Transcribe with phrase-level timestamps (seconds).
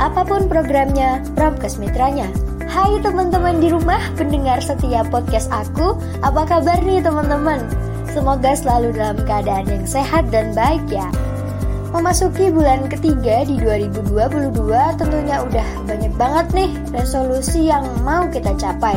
[0.00, 2.24] apa pun programnya, Promkes mitranya.
[2.64, 7.60] Hai teman-teman di rumah, pendengar setiap podcast aku, apa kabar nih teman-teman?
[8.08, 11.04] Semoga selalu dalam keadaan yang sehat dan baik ya.
[11.92, 14.54] Memasuki bulan ketiga di 2022
[14.96, 18.96] tentunya udah banyak banget nih resolusi yang mau kita capai.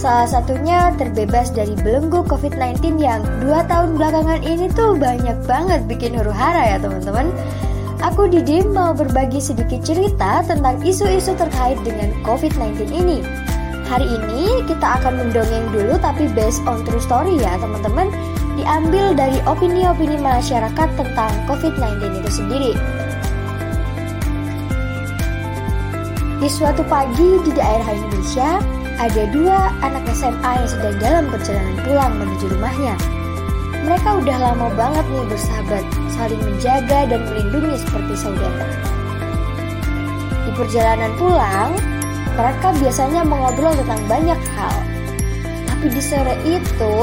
[0.00, 6.16] Salah satunya terbebas dari belenggu COVID-19 yang dua tahun belakangan ini tuh banyak banget bikin
[6.16, 7.28] huru hara ya teman-teman.
[8.00, 13.20] Aku Didim mau berbagi sedikit cerita tentang isu-isu terkait dengan COVID-19 ini.
[13.92, 18.08] Hari ini kita akan mendongeng dulu tapi based on true story ya teman-teman.
[18.56, 22.72] Diambil dari opini-opini masyarakat tentang COVID-19 itu sendiri.
[26.40, 28.64] Di suatu pagi di daerah Indonesia,
[28.96, 32.96] ada dua anak SMA yang sedang dalam perjalanan pulang menuju rumahnya.
[33.80, 38.68] Mereka udah lama banget nih bersahabat, saling menjaga dan melindungi seperti saudara.
[40.44, 41.72] Di perjalanan pulang,
[42.36, 44.76] mereka biasanya mengobrol tentang banyak hal.
[45.68, 46.94] Tapi di sore itu,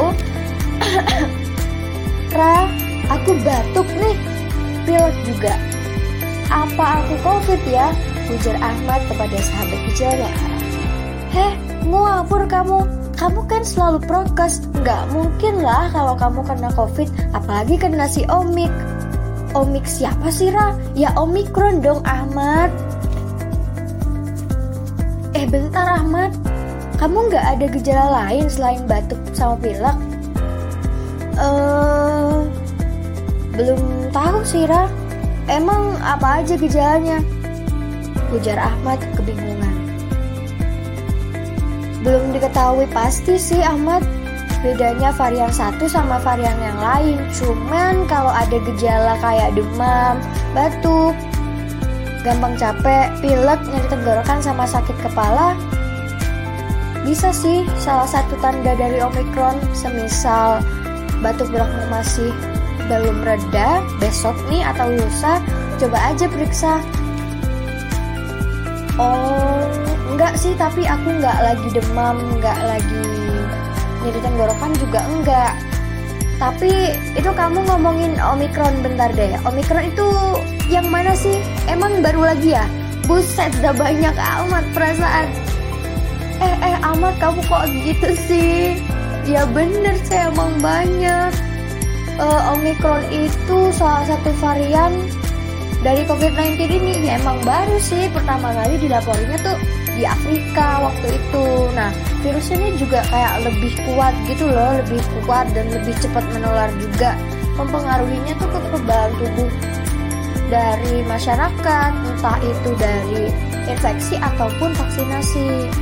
[2.38, 2.70] Ra,
[3.10, 4.16] aku batuk nih,
[4.86, 5.58] pilek juga.
[6.54, 7.90] Apa aku covid ya?
[8.30, 10.32] Ujar Ahmad kepada sahabat kecilnya.
[11.34, 11.54] Heh,
[11.88, 13.07] ngapur kamu?
[13.18, 14.62] Kamu kan selalu prokes.
[14.78, 18.70] Nggak mungkin lah kalau kamu kena covid, apalagi kena si Omik.
[19.58, 20.78] Omik siapa sih, Ra?
[20.94, 22.70] Ya Omikron dong, Ahmad.
[25.34, 26.30] Eh, bentar, Ahmad.
[27.02, 29.98] Kamu nggak ada gejala lain selain batuk sama pilek?
[31.38, 32.38] Eh,
[33.58, 33.82] belum
[34.14, 34.86] tahu sih, Ra.
[35.50, 37.18] Emang apa aja gejalanya?
[38.30, 39.77] Ujar Ahmad kebingungan.
[42.02, 44.06] Belum diketahui pasti sih Ahmad.
[44.66, 47.18] Bedanya varian satu sama varian yang lain.
[47.34, 50.18] Cuman kalau ada gejala kayak demam,
[50.58, 51.14] batuk
[52.26, 55.56] Gampang capek, pilek, nyeri tenggorokan sama sakit kepala
[57.08, 60.60] Bisa sih salah satu tanda dari Omikron Semisal
[61.24, 62.36] batuk pilekmu masih
[62.92, 65.40] belum reda Besok nih atau lusa
[65.78, 66.82] Coba aja periksa.
[68.98, 69.57] Oh,
[70.18, 73.06] enggak sih, tapi aku enggak lagi demam, enggak lagi
[74.02, 75.54] nyeri tenggorokan juga enggak.
[76.42, 79.38] Tapi itu kamu ngomongin Omikron bentar deh.
[79.46, 80.10] Omikron itu
[80.74, 81.38] yang mana sih?
[81.70, 82.66] Emang baru lagi ya?
[83.06, 85.30] Buset, udah banyak amat perasaan.
[86.42, 88.82] Eh, eh, amat kamu kok gitu sih?
[89.30, 91.30] Ya bener sih emang banyak.
[92.18, 94.90] Uh, Omikron itu salah satu varian
[95.86, 99.58] dari COVID-19 ini ya emang baru sih pertama kali dilaporinnya tuh
[99.98, 101.46] di Afrika waktu itu.
[101.74, 101.90] Nah,
[102.22, 107.18] virusnya ini juga kayak lebih kuat gitu loh, lebih kuat dan lebih cepat menular juga.
[107.58, 109.50] Mempengaruhinya tuh ke kekebalan tubuh
[110.54, 113.34] dari masyarakat, entah itu dari
[113.66, 115.74] infeksi ataupun vaksinasi.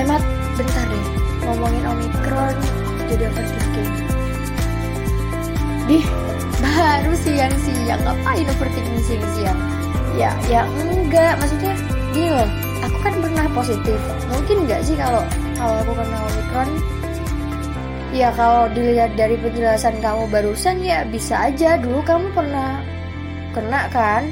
[0.00, 0.24] Emat,
[0.56, 1.06] bentar deh,
[1.44, 2.56] ngomongin Omikron
[3.12, 3.92] jadi overthinking.
[5.84, 6.06] Dih,
[6.64, 9.60] baru siang-siang ngapain overthinking siang-siang
[10.16, 11.38] ya ya enggak.
[11.38, 11.72] Maksudnya
[12.14, 12.48] gini loh.
[12.80, 13.98] Aku kan pernah positif.
[14.32, 15.22] Mungkin enggak sih kalau
[15.58, 16.70] kalau aku kena omikron?
[18.10, 21.78] Ya kalau dilihat dari penjelasan kamu barusan ya bisa aja.
[21.78, 22.82] Dulu kamu pernah
[23.54, 24.26] kena kan?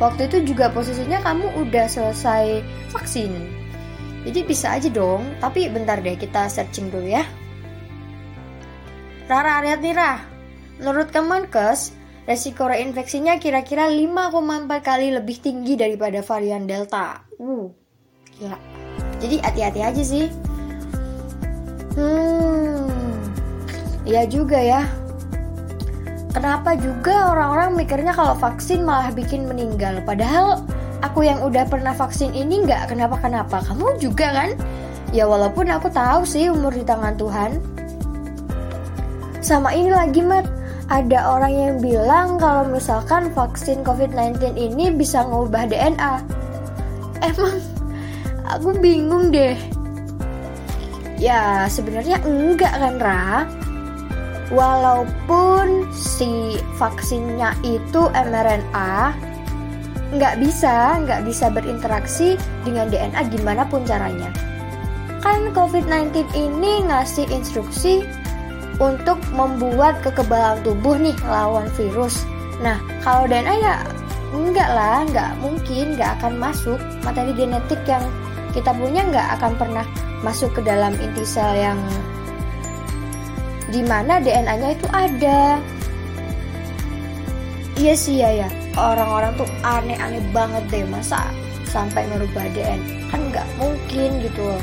[0.00, 3.32] Waktu itu juga posisinya kamu udah selesai vaksin.
[4.24, 5.24] Jadi bisa aja dong.
[5.40, 7.24] Tapi bentar deh kita searching dulu ya.
[9.30, 10.18] Rara Rah
[10.80, 11.92] Menurut Kemenkes,
[12.30, 17.26] resiko reinfeksinya kira-kira 5,4 kali lebih tinggi daripada varian Delta.
[17.42, 17.66] Uh,
[18.38, 18.54] gila.
[19.18, 20.30] Jadi hati-hati aja sih.
[21.98, 22.86] Hmm,
[24.06, 24.86] iya juga ya.
[26.30, 29.98] Kenapa juga orang-orang mikirnya kalau vaksin malah bikin meninggal?
[30.06, 30.62] Padahal
[31.02, 33.58] aku yang udah pernah vaksin ini nggak kenapa-kenapa.
[33.66, 34.54] Kamu juga kan?
[35.10, 37.58] Ya walaupun aku tahu sih umur di tangan Tuhan.
[39.42, 40.59] Sama ini lagi, Mat
[40.90, 46.14] ada orang yang bilang kalau misalkan vaksin COVID-19 ini bisa ngubah DNA.
[47.22, 47.62] Emang
[48.42, 49.54] aku bingung deh.
[51.14, 53.46] Ya sebenarnya enggak kan Ra.
[54.50, 59.14] Walaupun si vaksinnya itu mRNA,
[60.10, 62.34] nggak bisa, nggak bisa berinteraksi
[62.66, 64.26] dengan DNA gimana pun caranya.
[65.22, 68.02] Kan COVID-19 ini ngasih instruksi
[68.80, 72.24] untuk membuat kekebalan tubuh nih lawan virus.
[72.64, 73.76] Nah, kalau DNA ya
[74.32, 76.80] enggak lah, enggak mungkin, enggak akan masuk.
[77.04, 78.02] Materi genetik yang
[78.56, 79.86] kita punya enggak akan pernah
[80.24, 81.80] masuk ke dalam inti sel yang
[83.70, 85.60] di mana DNA-nya itu ada.
[87.80, 91.32] iya sih ya ya orang-orang tuh aneh-aneh banget deh masa
[91.64, 94.62] sampai ngerubah DN kan nggak mungkin gitu loh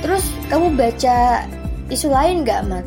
[0.00, 1.44] terus kamu baca
[1.92, 2.86] isu lain nggak mat?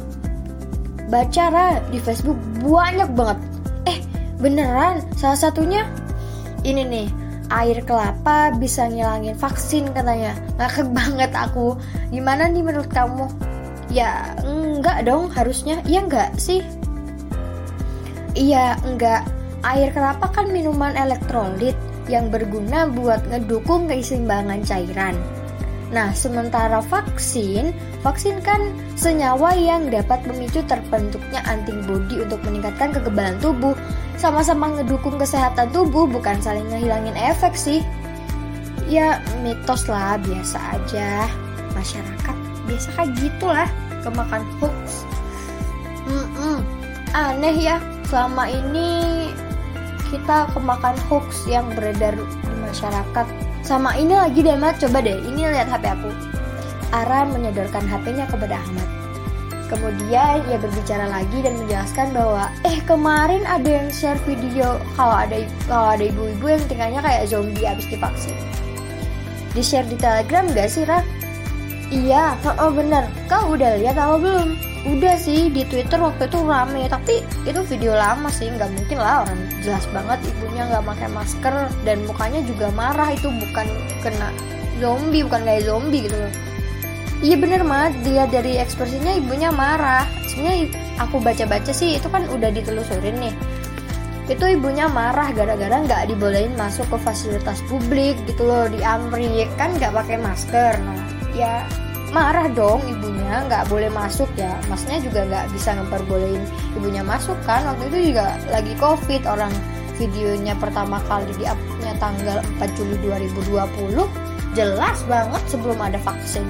[1.07, 3.39] Baca Ra di Facebook banyak banget.
[3.87, 3.99] Eh
[4.41, 5.87] beneran salah satunya
[6.67, 7.07] ini nih
[7.47, 10.35] air kelapa bisa ngilangin vaksin katanya.
[10.59, 11.77] Ngakak banget aku.
[12.11, 13.29] Gimana nih menurut kamu?
[13.87, 15.79] Ya enggak dong harusnya.
[15.87, 16.59] Iya enggak sih?
[18.35, 19.23] Iya enggak.
[19.65, 21.73] Air kelapa kan minuman elektrolit
[22.07, 25.15] yang berguna buat ngedukung keseimbangan cairan.
[25.87, 27.71] Nah, sementara vaksin,
[28.03, 28.59] vaksin kan
[28.99, 33.71] senyawa yang dapat memicu terbentuknya antibodi untuk meningkatkan kekebalan tubuh.
[34.19, 37.79] Sama-sama ngedukung kesehatan tubuh, bukan saling ngehilangin efek sih.
[38.91, 41.31] Ya, mitos lah, biasa aja.
[41.71, 42.35] Masyarakat
[42.67, 43.69] biasa kayak gitulah,
[44.03, 45.07] kemakan hoax.
[46.07, 46.57] Hmm, -mm.
[47.15, 47.79] aneh ya,
[48.11, 48.91] selama ini
[50.11, 53.46] kita kemakan hoax yang beredar di masyarakat.
[53.67, 56.07] Sama ini lagi deh Mat, coba deh, ini lihat HP aku.
[56.95, 58.87] Ara menyodorkan HP-nya kepada Ahmad.
[59.67, 65.43] Kemudian ia berbicara lagi dan menjelaskan bahwa eh kemarin ada yang share video kalau ada
[65.67, 68.39] kalau ada ibu-ibu yang tinggalnya kayak zombie habis divaksin.
[69.51, 71.03] Di share di Telegram gak sih Ra?
[71.91, 73.11] Iya, oh bener.
[73.27, 74.66] Kau udah lihat apa belum?
[74.87, 79.27] Udah sih di Twitter waktu itu rame tapi itu video lama sih nggak mungkin lah
[79.27, 83.67] orang jelas banget ibunya nggak pakai masker dan mukanya juga marah itu bukan
[83.99, 84.31] kena
[84.79, 86.33] zombie bukan kayak zombie gitu loh.
[87.17, 90.05] Iya bener mat dia dari ekspresinya ibunya marah.
[90.29, 90.69] Sebenarnya
[91.01, 93.33] aku baca-baca sih itu kan udah ditelusurin nih.
[94.29, 99.49] Itu ibunya marah gara-gara nggak dibolehin masuk ke fasilitas publik gitu loh di Amrik.
[99.57, 100.77] Kan nggak pakai masker.
[100.77, 100.99] Nah
[101.33, 101.65] ya
[102.13, 104.55] marah dong ibunya nggak boleh masuk ya.
[104.71, 106.43] Masnya juga nggak bisa memperbolehin
[106.79, 107.67] ibunya masuk kan.
[107.67, 109.51] Waktu itu juga lagi covid orang
[109.97, 116.45] videonya pertama kali di upnya tanggal 4 Juli 2020 jelas banget sebelum ada vaksin.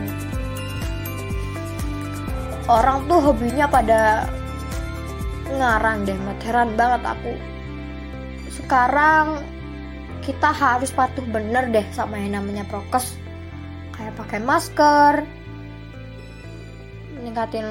[2.68, 4.28] Orang tuh hobinya pada
[5.48, 7.34] ngarang deh heran banget aku.
[8.52, 9.40] Sekarang
[10.20, 13.16] kita harus patuh bener deh sama yang namanya prokes.
[13.96, 15.14] Kayak pakai masker
[17.22, 17.66] ningkatin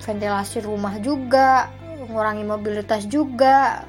[0.00, 1.70] ventilasi rumah juga
[2.04, 3.86] mengurangi mobilitas juga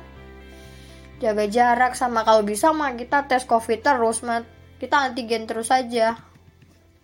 [1.20, 4.44] jaga jarak sama kalau bisa mah kita tes covid terus mah
[4.76, 6.20] kita antigen terus aja.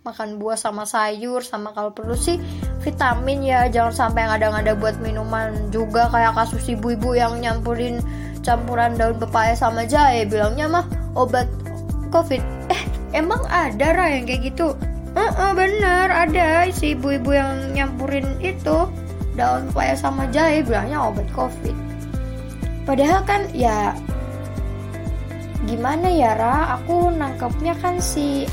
[0.02, 2.42] Makan buah sama sayur sama kalau perlu sih
[2.82, 3.70] vitamin ya.
[3.70, 8.02] Jangan sampai yang ada-ada buat minuman juga kayak kasus ibu-ibu yang nyampurin
[8.42, 10.26] campuran daun pepaya sama jahe.
[10.26, 11.46] Bilangnya mah obat
[12.10, 12.42] covid.
[12.74, 12.82] Eh
[13.14, 14.74] emang ada ra yang kayak gitu
[15.22, 16.10] Uh, uh, bener.
[16.10, 18.90] Ada si ibu-ibu yang nyampurin itu
[19.38, 21.78] daun pepaya sama jahe bilangnya obat covid.
[22.90, 23.94] Padahal kan ya
[25.70, 26.82] gimana ya Ra?
[26.82, 28.50] Aku nangkepnya kan si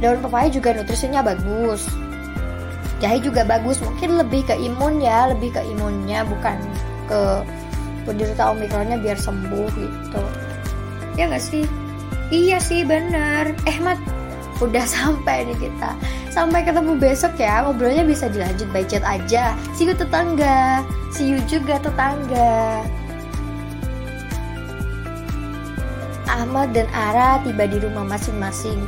[0.00, 1.84] daun pepaya juga nutrisinya bagus.
[3.04, 3.84] Jahe juga bagus.
[3.84, 6.56] Mungkin lebih ke imun ya lebih ke imunnya bukan
[7.12, 7.44] ke
[8.08, 10.22] penderita omikronnya biar sembuh gitu.
[11.20, 11.68] Ya gak sih?
[12.32, 13.52] Iya sih bener.
[13.68, 14.00] Eh mat
[14.58, 15.90] udah sampai nih kita.
[16.30, 17.66] Sampai ketemu besok ya.
[17.66, 19.54] Ngobrolnya bisa dilanjut by chat aja.
[19.74, 20.82] See you tetangga.
[21.14, 22.82] See you juga tetangga.
[26.28, 28.78] Ahmad dan Ara tiba di rumah masing-masing.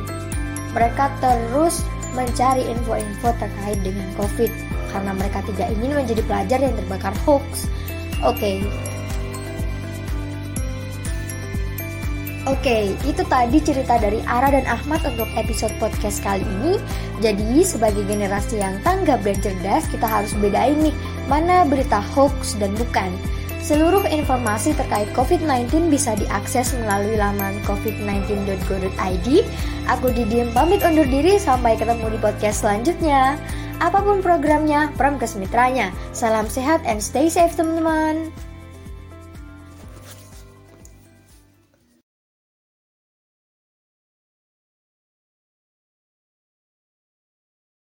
[0.71, 1.83] Mereka terus
[2.15, 4.51] mencari info-info terkait dengan COVID
[4.91, 7.67] karena mereka tidak ingin menjadi pelajar yang terbakar hoax.
[8.21, 8.55] Oke, okay,
[12.51, 16.75] Oke, itu tadi cerita dari Ara dan Ahmad untuk episode podcast kali ini.
[17.23, 20.91] Jadi, sebagai generasi yang tanggap dan cerdas, kita harus bedain nih
[21.31, 23.07] mana berita hoax dan bukan.
[23.63, 29.27] Seluruh informasi terkait COVID-19 bisa diakses melalui laman covid19.go.id.
[29.87, 33.39] Aku Didiem pamit undur diri, sampai ketemu di podcast selanjutnya.
[33.79, 35.95] Apa pun programnya, Pram Kesmitranya.
[36.11, 38.27] Salam sehat and stay safe teman-teman.